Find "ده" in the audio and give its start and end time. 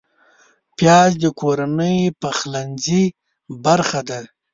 4.09-4.19